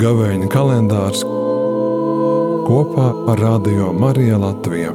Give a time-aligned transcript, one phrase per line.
[0.00, 1.20] Gavēņa kalendārs
[2.64, 4.92] kopā ar Radio Mariju Latviju.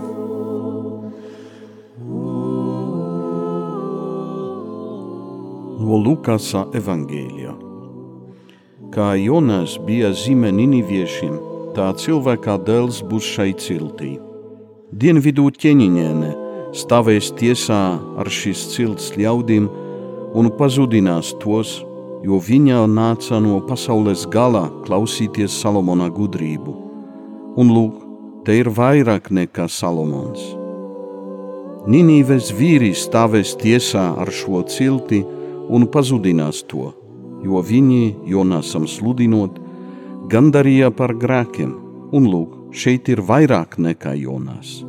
[5.84, 7.54] No Lukasa evanģēlijā.
[8.96, 11.38] Kā Jonas bija zīme niniviešiem,
[11.78, 14.16] tā cilvēkā dēls būs šai ciltī.
[14.90, 16.45] Dienvidu ķeņiņēne
[16.76, 17.82] stāvēs tiesā
[18.20, 19.68] ar šīs cilts ļaudīm
[20.36, 21.78] un pazudinās tos,
[22.26, 26.76] jo viņa nāca no pasaules gala klausīties Salomona gudrību.
[27.56, 28.02] Un lūk,
[28.46, 30.44] te ir vairāk nekā Salomons.
[31.88, 35.22] Ninīves vīri stāvēs tiesā ar šo cilti
[35.70, 36.90] un pazudinās to,
[37.46, 39.62] jo viņi, Jonasam sludinot,
[40.34, 41.72] gandarīja par grēkiem,
[42.12, 44.82] un lūk, šeit ir vairāk nekā Jonas.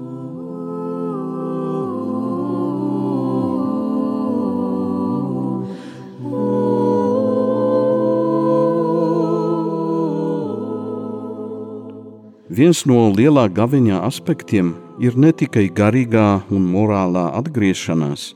[12.56, 14.70] Viens no lielā gaviņa aspektiem
[15.02, 18.30] ir ne tikai garīgā un morālā atgriešanās,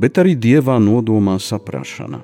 [0.00, 2.22] bet arī dievā nodomā saprašana.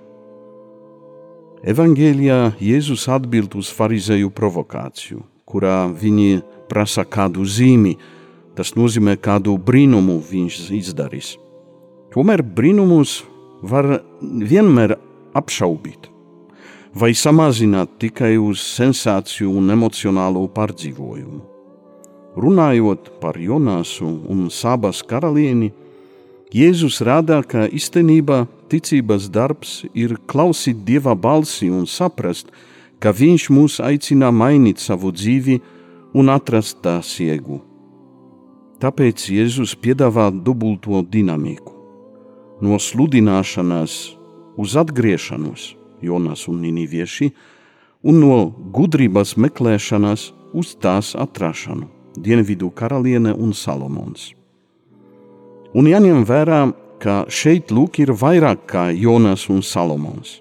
[1.60, 6.40] Evangelijā Jēzus atbild uz farizēju provokāciju, kurā viņi
[6.72, 7.98] prasa kādu zīmi,
[8.56, 11.36] tas nozīmē kādu brīnumu viņš izdarīs.
[12.16, 13.18] Tomēr brīnumus
[13.60, 14.96] var vienmēr
[15.36, 16.15] apšaubīt
[16.96, 21.42] vai samazināt tikai uz sensāciju un emocionālo pārdzīvojumu.
[22.40, 25.72] Runājot par Jonāsu un Sābas karalieni,
[26.56, 32.48] Jēzus rādā, ka īstenībā ticības darbs ir klausīt Dieva balsi un saprast,
[33.00, 35.60] ka Viņš mūs aicina mainīt savu dzīvi
[36.16, 37.60] un atrast tās iegu.
[38.80, 41.74] Tāpēc Jēzus piedāvā dubulto dinamiku-
[42.64, 44.16] no sludināšanas
[44.56, 47.30] uz atgriešanos Jonas un Ninivieši,
[48.04, 48.38] un no
[48.72, 51.88] gudrības meklēšanas uz tās atrašanu-
[52.24, 54.32] Dienvidu karaliene un Salomons.
[55.74, 60.40] Un jāņem vērā, ka šeit lūk ir vairāk kā Jonas un Salomons.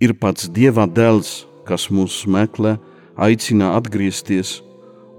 [0.00, 2.78] Ir pats Dieva dēls, kas mūs meklē,
[3.16, 4.62] aicina atgriezties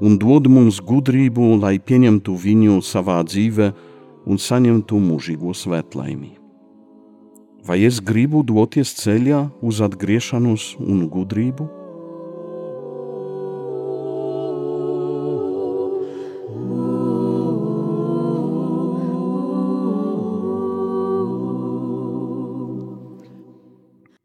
[0.01, 3.73] un dod mums gudrību, lai pieņemtu viņu savā dzīvē
[4.25, 6.42] un saņemtu mūžīgo svētlaimi.
[7.63, 11.69] Vai es gribu doties ceļā uz atgriešanos un gudrību?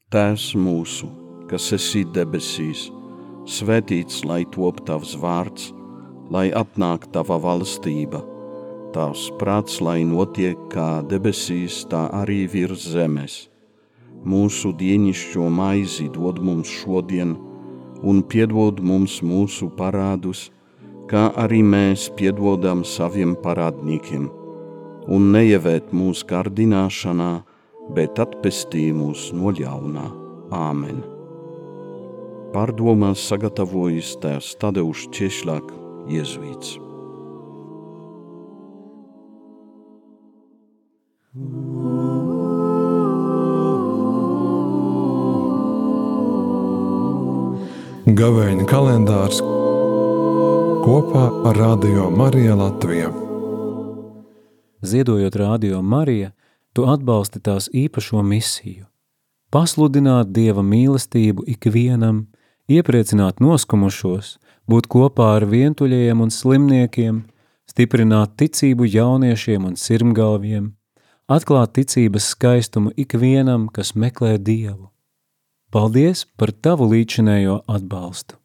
[0.08, 1.06] Tēvs mūsu,
[1.46, 2.88] kas esi debesīs,
[3.46, 5.70] svētīts lai top tavs vārds,
[6.34, 8.24] lai atnāk tava valstība
[8.98, 13.34] Tavs prāts, lai notiek kā debesīs, tā arī virs zemes.
[14.26, 17.36] Mūsu dienascho maizi dod mums šodien,
[18.02, 20.48] un piedod mums mūsu parādus,
[21.06, 24.26] kā arī mēs piedodam saviem parādniekiem,
[25.06, 27.30] un neievēt mūsu kārdināšanā,
[27.94, 30.08] bet atpestī mūs no ļaunā.
[30.50, 30.98] Āmen!
[32.50, 35.70] Pārdomās sagatavojas tēvs Tadeušs Češlāk,
[36.10, 36.87] Jēzuīts.
[48.18, 49.40] Gavēņa kalendārs
[50.84, 53.10] kopā ar Radio Mariju Latviju.
[54.82, 56.30] Ziedojot Radio Mariju,
[56.72, 58.86] tu atbalsti tās īpašo misiju–
[59.50, 62.26] pasludināt Dieva mīlestību ikvienam,
[62.68, 64.36] iepriecināt noskumušos,
[64.68, 67.22] būt kopā ar vientuļajiem un slimniekiem,
[67.68, 70.72] stiprināt ticību jauniešiem un sirmgalviem,
[71.28, 74.88] atklāt ticības skaistumu ikvienam, kas meklē Dievu.
[75.70, 78.38] Paldies par tavu līdzinējo atbalstu!